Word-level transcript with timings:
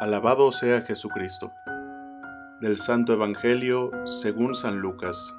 Alabado 0.00 0.50
sea 0.50 0.80
Jesucristo. 0.80 1.52
Del 2.62 2.78
Santo 2.78 3.12
Evangelio 3.12 3.90
según 4.06 4.54
San 4.54 4.80
Lucas. 4.80 5.36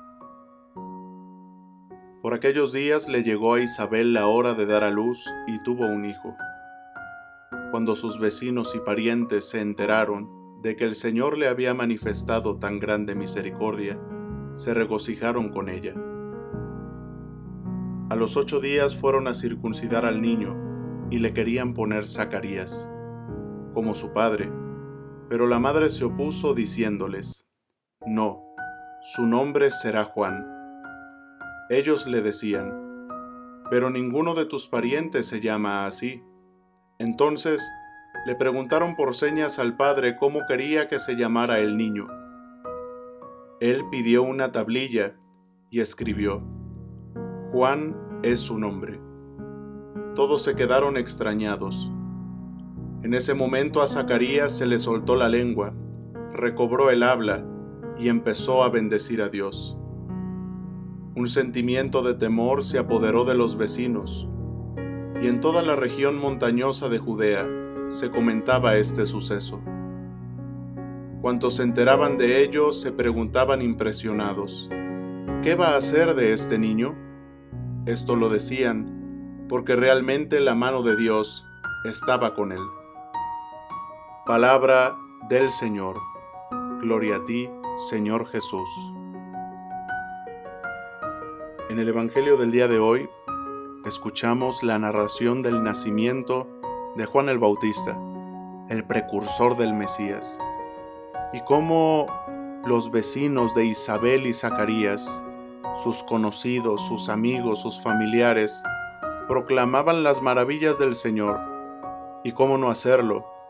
Por 2.22 2.36
aquellos 2.36 2.72
días 2.72 3.10
le 3.10 3.24
llegó 3.24 3.56
a 3.56 3.62
Isabel 3.62 4.14
la 4.14 4.28
hora 4.28 4.54
de 4.54 4.68
dar 4.68 4.84
a 4.84 4.92
luz 4.92 5.26
y 5.48 5.64
tuvo 5.64 5.88
un 5.88 6.06
hijo. 6.06 6.36
Cuando 7.72 7.96
sus 7.96 8.20
vecinos 8.20 8.76
y 8.76 8.80
parientes 8.82 9.50
se 9.50 9.62
enteraron 9.62 10.30
de 10.62 10.76
que 10.76 10.84
el 10.84 10.94
Señor 10.94 11.40
le 11.40 11.48
había 11.48 11.74
manifestado 11.74 12.60
tan 12.60 12.78
grande 12.78 13.16
misericordia, 13.16 14.00
se 14.54 14.76
regocijaron 14.76 15.50
con 15.50 15.70
ella. 15.70 15.96
A 18.12 18.16
los 18.16 18.38
ocho 18.38 18.60
días 18.60 18.96
fueron 18.96 19.28
a 19.28 19.34
circuncidar 19.34 20.06
al 20.06 20.22
niño 20.22 20.56
y 21.10 21.18
le 21.18 21.34
querían 21.34 21.74
poner 21.74 22.08
Zacarías 22.08 22.92
como 23.74 23.94
su 23.94 24.14
padre. 24.14 24.52
Pero 25.30 25.48
la 25.48 25.60
madre 25.60 25.90
se 25.90 26.06
opuso 26.06 26.54
diciéndoles, 26.54 27.48
No, 28.06 28.44
su 29.02 29.26
nombre 29.26 29.72
será 29.72 30.04
Juan. 30.04 30.46
Ellos 31.70 32.08
le 32.08 32.22
decían, 32.22 33.08
Pero 33.70 33.90
ninguno 33.90 34.36
de 34.36 34.46
tus 34.46 34.68
parientes 34.68 35.28
se 35.28 35.40
llama 35.40 35.86
así. 35.86 36.24
Entonces 37.00 37.62
le 38.26 38.36
preguntaron 38.36 38.96
por 38.96 39.16
señas 39.16 39.58
al 39.58 39.76
padre 39.78 40.16
cómo 40.16 40.42
quería 40.48 40.88
que 40.88 41.00
se 41.00 41.16
llamara 41.16 41.60
el 41.60 41.78
niño. 41.78 42.08
Él 43.60 43.84
pidió 43.90 44.24
una 44.24 44.52
tablilla 44.52 45.16
y 45.70 45.80
escribió, 45.80 46.44
Juan 47.52 47.96
es 48.24 48.40
su 48.40 48.58
nombre. 48.58 49.00
Todos 50.16 50.44
se 50.44 50.56
quedaron 50.56 50.98
extrañados. 50.98 51.92
En 53.04 53.16
ese 53.16 53.34
momento 53.34 53.82
a 53.82 53.88
Zacarías 53.88 54.56
se 54.56 54.68
le 54.68 54.78
soltó 54.78 55.16
la 55.16 55.28
lengua, 55.28 55.74
recobró 56.34 56.92
el 56.92 57.02
habla 57.02 57.44
y 57.98 58.10
empezó 58.10 58.64
a 58.64 58.70
bendecir 58.70 59.24
a 59.24 59.30
Dios. 59.30 59.76
Un 61.16 61.28
sentimiento 61.28 62.04
de 62.04 62.14
temor 62.14 62.64
se 62.64 62.78
apoderó 62.78 63.26
de 63.26 63.34
los 63.34 63.58
vecinos, 63.58 64.30
y 65.20 65.28
en 65.28 65.42
toda 65.42 65.64
la 65.64 65.76
región 65.76 66.20
montañosa 66.20 66.90
de 66.90 67.00
Judea 67.00 67.48
se 67.88 68.12
comentaba 68.12 68.76
este 68.76 69.08
suceso. 69.08 69.62
Cuantos 71.22 71.56
se 71.56 71.64
enteraban 71.64 72.18
de 72.18 72.44
ello 72.44 72.72
se 72.72 72.92
preguntaban 72.92 73.64
impresionados, 73.64 74.70
¿qué 75.42 75.56
va 75.56 75.70
a 75.70 75.78
hacer 75.78 76.14
de 76.14 76.34
este 76.34 76.60
niño? 76.60 76.96
Esto 77.88 78.16
lo 78.16 78.30
decían 78.30 79.46
porque 79.50 79.76
realmente 79.76 80.40
la 80.40 80.54
mano 80.54 80.84
de 80.84 80.96
Dios 80.96 81.44
estaba 81.84 82.34
con 82.34 82.52
él. 82.52 82.62
Palabra 84.26 85.00
del 85.30 85.52
Señor. 85.52 85.98
Gloria 86.80 87.16
a 87.16 87.26
ti, 87.26 87.50
Señor 87.90 88.28
Jesús. 88.28 88.70
En 91.72 91.80
el 91.80 91.90
Evangelio 91.90 92.38
del 92.38 92.52
día 92.52 92.68
de 92.68 92.78
hoy 92.78 93.10
escuchamos 93.84 94.62
la 94.62 94.78
narración 94.78 95.42
del 95.42 95.64
nacimiento 95.64 96.48
de 96.96 97.08
Juan 97.08 97.30
el 97.30 97.40
Bautista, 97.40 97.98
el 98.70 98.86
precursor 98.86 99.58
del 99.58 99.74
Mesías, 99.74 100.40
y 101.34 101.42
cómo 101.42 102.06
los 102.64 102.92
vecinos 102.92 103.56
de 103.56 103.66
Isabel 103.66 104.28
y 104.28 104.34
Zacarías, 104.34 105.26
sus 105.82 106.04
conocidos, 106.04 106.86
sus 106.86 107.10
amigos, 107.10 107.60
sus 107.60 107.82
familiares, 107.82 108.62
proclamaban 109.28 110.04
las 110.04 110.22
maravillas 110.22 110.78
del 110.78 110.94
Señor, 110.94 111.40
y 112.24 112.34
cómo 112.34 112.60
no 112.60 112.70
hacerlo 112.70 113.41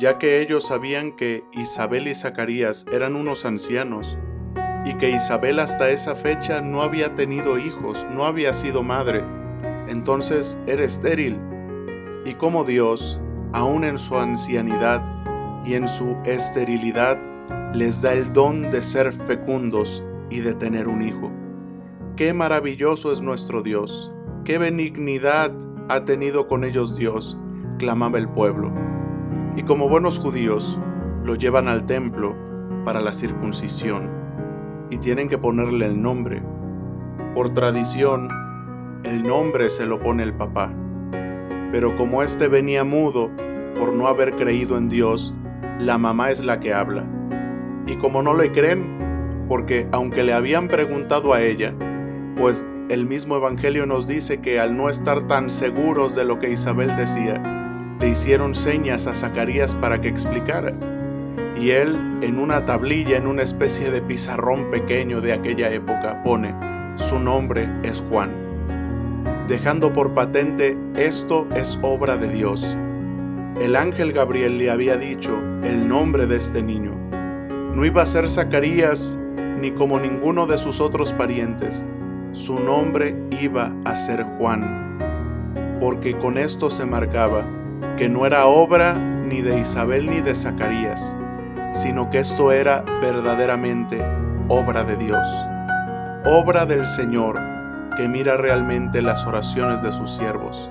ya 0.00 0.16
que 0.16 0.40
ellos 0.40 0.64
sabían 0.64 1.12
que 1.12 1.44
Isabel 1.52 2.08
y 2.08 2.14
Zacarías 2.14 2.86
eran 2.90 3.16
unos 3.16 3.44
ancianos, 3.44 4.16
y 4.86 4.94
que 4.94 5.10
Isabel 5.10 5.58
hasta 5.58 5.90
esa 5.90 6.16
fecha 6.16 6.62
no 6.62 6.80
había 6.80 7.14
tenido 7.14 7.58
hijos, 7.58 8.06
no 8.10 8.24
había 8.24 8.54
sido 8.54 8.82
madre, 8.82 9.22
entonces 9.88 10.58
era 10.66 10.84
estéril, 10.84 11.38
y 12.24 12.32
como 12.32 12.64
Dios, 12.64 13.20
aun 13.52 13.84
en 13.84 13.98
su 13.98 14.16
ancianidad 14.16 15.04
y 15.66 15.74
en 15.74 15.86
su 15.86 16.16
esterilidad, 16.24 17.18
les 17.74 18.00
da 18.00 18.14
el 18.14 18.32
don 18.32 18.70
de 18.70 18.82
ser 18.82 19.12
fecundos 19.12 20.02
y 20.30 20.40
de 20.40 20.54
tener 20.54 20.88
un 20.88 21.06
hijo. 21.06 21.30
Qué 22.16 22.32
maravilloso 22.32 23.12
es 23.12 23.20
nuestro 23.20 23.62
Dios, 23.62 24.14
qué 24.46 24.56
benignidad 24.56 25.52
ha 25.90 26.06
tenido 26.06 26.46
con 26.46 26.64
ellos 26.64 26.96
Dios, 26.96 27.36
clamaba 27.78 28.18
el 28.18 28.30
pueblo 28.30 28.72
y 29.56 29.62
como 29.62 29.88
buenos 29.88 30.18
judíos 30.18 30.78
lo 31.24 31.34
llevan 31.34 31.68
al 31.68 31.86
templo 31.86 32.34
para 32.84 33.00
la 33.00 33.12
circuncisión 33.12 34.08
y 34.90 34.98
tienen 34.98 35.28
que 35.28 35.38
ponerle 35.38 35.86
el 35.86 36.00
nombre. 36.00 36.42
Por 37.34 37.50
tradición, 37.50 38.28
el 39.04 39.22
nombre 39.22 39.70
se 39.70 39.86
lo 39.86 40.00
pone 40.00 40.22
el 40.22 40.34
papá. 40.34 40.72
Pero 41.72 41.94
como 41.96 42.22
éste 42.22 42.48
venía 42.48 42.84
mudo 42.84 43.30
por 43.78 43.92
no 43.92 44.08
haber 44.08 44.34
creído 44.34 44.76
en 44.76 44.88
Dios, 44.88 45.34
la 45.78 45.98
mamá 45.98 46.30
es 46.30 46.44
la 46.44 46.60
que 46.60 46.74
habla. 46.74 47.04
Y 47.86 47.96
como 47.96 48.22
no 48.22 48.34
le 48.34 48.52
creen, 48.52 49.46
porque 49.48 49.86
aunque 49.92 50.22
le 50.22 50.32
habían 50.32 50.68
preguntado 50.68 51.32
a 51.32 51.42
ella, 51.42 51.74
pues 52.36 52.68
el 52.88 53.06
mismo 53.06 53.36
Evangelio 53.36 53.86
nos 53.86 54.06
dice 54.06 54.40
que 54.40 54.58
al 54.58 54.76
no 54.76 54.88
estar 54.88 55.26
tan 55.26 55.50
seguros 55.50 56.14
de 56.14 56.24
lo 56.24 56.38
que 56.38 56.50
Isabel 56.50 56.96
decía, 56.96 57.59
le 58.00 58.08
hicieron 58.08 58.54
señas 58.54 59.06
a 59.06 59.14
Zacarías 59.14 59.74
para 59.74 60.00
que 60.00 60.08
explicara. 60.08 60.72
Y 61.60 61.70
él, 61.70 62.18
en 62.22 62.38
una 62.38 62.64
tablilla, 62.64 63.18
en 63.18 63.26
una 63.26 63.42
especie 63.42 63.90
de 63.90 64.00
pizarrón 64.00 64.70
pequeño 64.70 65.20
de 65.20 65.34
aquella 65.34 65.70
época, 65.70 66.22
pone, 66.22 66.54
su 66.96 67.18
nombre 67.18 67.68
es 67.82 68.02
Juan, 68.08 68.30
dejando 69.46 69.92
por 69.92 70.14
patente, 70.14 70.78
esto 70.96 71.46
es 71.54 71.78
obra 71.82 72.16
de 72.16 72.30
Dios. 72.30 72.76
El 73.60 73.76
ángel 73.76 74.12
Gabriel 74.12 74.56
le 74.56 74.70
había 74.70 74.96
dicho 74.96 75.38
el 75.62 75.86
nombre 75.86 76.26
de 76.26 76.36
este 76.36 76.62
niño. 76.62 76.94
No 77.74 77.84
iba 77.84 78.00
a 78.00 78.06
ser 78.06 78.30
Zacarías 78.30 79.18
ni 79.58 79.72
como 79.72 80.00
ninguno 80.00 80.46
de 80.46 80.56
sus 80.56 80.80
otros 80.80 81.12
parientes. 81.12 81.84
Su 82.32 82.60
nombre 82.60 83.14
iba 83.42 83.74
a 83.84 83.94
ser 83.94 84.22
Juan, 84.22 85.78
porque 85.80 86.16
con 86.16 86.38
esto 86.38 86.70
se 86.70 86.86
marcaba 86.86 87.59
que 87.96 88.08
no 88.08 88.26
era 88.26 88.46
obra 88.46 88.94
ni 88.94 89.40
de 89.40 89.60
Isabel 89.60 90.10
ni 90.10 90.20
de 90.20 90.34
Zacarías, 90.34 91.16
sino 91.72 92.10
que 92.10 92.18
esto 92.18 92.52
era 92.52 92.82
verdaderamente 93.00 94.04
obra 94.48 94.84
de 94.84 94.96
Dios, 94.96 95.26
obra 96.24 96.66
del 96.66 96.86
Señor 96.86 97.38
que 97.96 98.08
mira 98.08 98.36
realmente 98.36 99.02
las 99.02 99.26
oraciones 99.26 99.82
de 99.82 99.92
sus 99.92 100.10
siervos, 100.10 100.70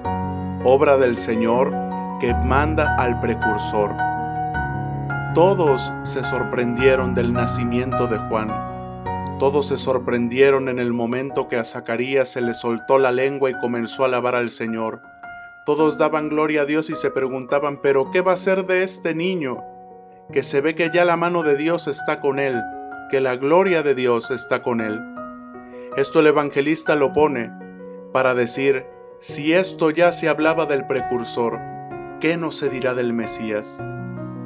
obra 0.64 0.98
del 0.98 1.18
Señor 1.18 1.72
que 2.20 2.34
manda 2.34 2.96
al 2.98 3.20
precursor. 3.20 3.96
Todos 5.34 5.94
se 6.04 6.24
sorprendieron 6.24 7.16
del 7.16 7.34
nacimiento 7.34 8.08
de 8.08 8.18
Juan. 8.18 8.50
Todos 9.38 9.68
se 9.68 9.78
sorprendieron 9.78 10.68
en 10.68 10.80
el 10.80 10.92
momento 10.92 11.48
que 11.48 11.56
a 11.56 11.64
Zacarías 11.64 12.28
se 12.30 12.42
le 12.42 12.54
soltó 12.54 12.98
la 12.98 13.12
lengua 13.12 13.50
y 13.50 13.54
comenzó 13.54 14.04
a 14.04 14.08
alabar 14.08 14.36
al 14.36 14.50
Señor 14.50 15.02
todos 15.70 16.00
daban 16.00 16.30
gloria 16.30 16.64
a 16.64 16.66
Dios 16.66 16.90
y 16.90 16.96
se 16.96 17.12
preguntaban, 17.12 17.78
pero 17.80 18.10
¿qué 18.10 18.22
va 18.22 18.34
a 18.34 18.38
ser 18.38 18.66
de 18.66 18.82
este 18.82 19.14
niño? 19.14 19.60
Que 20.34 20.42
se 20.42 20.62
ve 20.62 20.74
que 20.74 20.90
ya 20.92 21.06
la 21.06 21.16
mano 21.16 21.44
de 21.44 21.56
Dios 21.56 21.88
está 21.88 22.20
con 22.20 22.40
él, 22.40 22.60
que 23.12 23.22
la 23.22 23.36
gloria 23.36 23.84
de 23.84 23.94
Dios 23.94 24.32
está 24.32 24.64
con 24.64 24.80
él. 24.82 25.00
Esto 25.96 26.22
el 26.22 26.26
evangelista 26.26 26.96
lo 26.96 27.14
pone 27.14 27.52
para 28.12 28.34
decir, 28.34 28.88
si 29.20 29.54
esto 29.54 29.92
ya 29.92 30.12
se 30.12 30.28
hablaba 30.28 30.66
del 30.66 30.88
precursor, 30.88 31.60
¿qué 32.20 32.36
no 32.36 32.52
se 32.52 32.72
dirá 32.72 32.96
del 32.96 33.14
Mesías? 33.14 33.80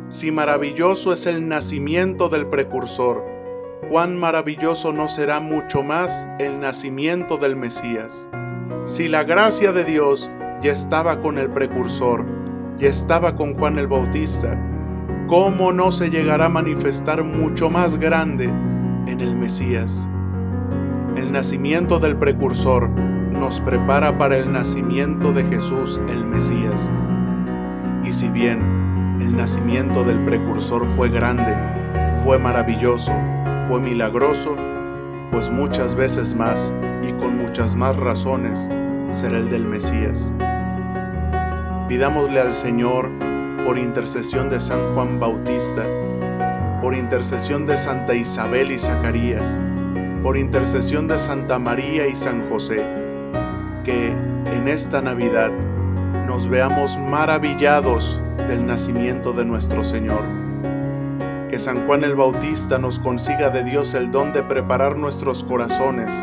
Si 0.10 0.30
maravilloso 0.30 1.14
es 1.14 1.26
el 1.26 1.48
nacimiento 1.48 2.28
del 2.28 2.48
precursor, 2.48 3.24
cuán 3.88 4.20
maravilloso 4.20 4.92
no 4.92 5.08
será 5.08 5.40
mucho 5.40 5.84
más 5.84 6.28
el 6.40 6.60
nacimiento 6.60 7.38
del 7.38 7.56
Mesías. 7.56 8.28
Si 8.86 9.08
la 9.08 9.24
gracia 9.24 9.72
de 9.72 9.86
Dios 9.86 10.30
ya 10.64 10.72
estaba 10.72 11.20
con 11.20 11.38
el 11.38 11.50
precursor, 11.50 12.26
ya 12.78 12.88
estaba 12.88 13.36
con 13.36 13.54
Juan 13.54 13.78
el 13.78 13.88
Bautista, 13.88 14.58
¿cómo 15.28 15.74
no 15.74 15.92
se 15.92 16.10
llegará 16.10 16.46
a 16.46 16.50
manifestar 16.50 17.26
mucho 17.26 17.70
más 17.70 17.98
grande 17.98 18.46
en 18.46 19.20
el 19.20 19.36
Mesías? 19.36 20.08
El 21.18 21.34
nacimiento 21.34 22.00
del 22.00 22.16
precursor 22.16 22.90
nos 22.90 23.60
prepara 23.60 24.18
para 24.18 24.38
el 24.38 24.54
nacimiento 24.54 25.34
de 25.34 25.44
Jesús 25.44 26.00
el 26.08 26.26
Mesías. 26.26 26.94
Y 28.06 28.14
si 28.14 28.30
bien 28.30 29.18
el 29.20 29.36
nacimiento 29.36 30.06
del 30.06 30.24
precursor 30.24 30.88
fue 30.88 31.10
grande, 31.10 31.58
fue 32.24 32.40
maravilloso, 32.40 33.12
fue 33.68 33.82
milagroso, 33.82 34.56
pues 35.30 35.50
muchas 35.50 35.94
veces 35.96 36.34
más 36.36 36.74
y 37.06 37.12
con 37.12 37.38
muchas 37.38 37.76
más 37.76 37.98
razones 37.98 38.70
será 39.12 39.40
el 39.40 39.50
del 39.50 39.66
Mesías. 39.66 40.34
Pidámosle 41.88 42.40
al 42.40 42.54
Señor 42.54 43.10
por 43.66 43.78
intercesión 43.78 44.48
de 44.48 44.62
San 44.62 44.94
Juan 44.94 45.20
Bautista, 45.20 45.84
por 46.82 46.96
intercesión 46.96 47.66
de 47.66 47.76
Santa 47.76 48.16
Isabel 48.16 48.72
y 48.72 48.80
Zacarías, 48.80 49.62
por 50.24 50.38
intercesión 50.38 51.10
de 51.10 51.20
Santa 51.20 51.60
María 51.60 52.08
y 52.08 52.16
San 52.16 52.42
José, 52.50 52.86
que 53.84 54.08
en 54.08 54.70
esta 54.70 55.02
Navidad 55.02 55.52
nos 56.26 56.48
veamos 56.48 56.98
maravillados 56.98 58.22
del 58.48 58.66
nacimiento 58.66 59.34
de 59.34 59.44
nuestro 59.44 59.84
Señor. 59.84 60.24
Que 61.50 61.60
San 61.60 61.86
Juan 61.86 62.06
el 62.06 62.16
Bautista 62.16 62.78
nos 62.78 62.98
consiga 62.98 63.50
de 63.50 63.66
Dios 63.66 63.94
el 63.94 64.10
don 64.10 64.32
de 64.32 64.42
preparar 64.42 64.98
nuestros 64.98 65.44
corazones 65.44 66.14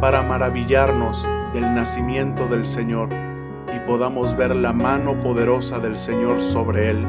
para 0.00 0.22
maravillarnos 0.22 1.26
del 1.52 1.72
nacimiento 1.74 2.48
del 2.48 2.66
Señor 2.66 3.33
y 3.74 3.80
podamos 3.80 4.36
ver 4.36 4.54
la 4.54 4.72
mano 4.72 5.18
poderosa 5.20 5.78
del 5.78 5.96
Señor 5.98 6.40
sobre 6.40 6.90
él, 6.90 7.06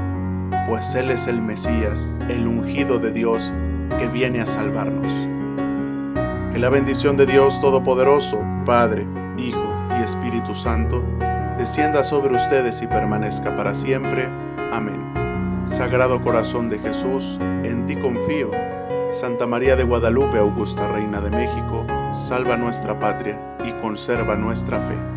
pues 0.68 0.96
Él 0.96 1.12
es 1.12 1.28
el 1.28 1.42
Mesías, 1.42 2.14
el 2.28 2.48
ungido 2.48 2.98
de 2.98 3.12
Dios 3.12 3.54
que 4.00 4.08
viene 4.08 4.42
a 4.42 4.46
salvarnos. 4.46 5.12
Que 6.52 6.60
la 6.60 6.70
bendición 6.70 7.18
de 7.18 7.26
Dios 7.26 7.62
Todopoderoso, 7.62 8.40
Padre, 8.66 9.06
Hijo 9.38 9.70
y 10.00 10.04
Espíritu 10.04 10.56
Santo, 10.56 11.04
descienda 11.58 12.04
sobre 12.04 12.36
ustedes 12.36 12.82
y 12.82 12.88
permanezca 12.88 13.56
para 13.56 13.76
siempre. 13.76 14.28
Amén. 14.72 15.62
Sagrado 15.66 16.20
Corazón 16.22 16.70
de 16.70 16.80
Jesús, 16.80 17.38
en 17.64 17.86
ti 17.86 17.96
confío. 17.96 18.50
Santa 19.12 19.46
María 19.46 19.76
de 19.76 19.84
Guadalupe, 19.84 20.40
Augusta 20.40 20.88
Reina 20.88 21.22
de 21.22 21.30
México, 21.30 21.86
salva 22.12 22.58
nuestra 22.58 23.00
patria 23.00 23.40
y 23.64 23.72
conserva 23.74 24.36
nuestra 24.36 24.80
fe. 24.80 25.15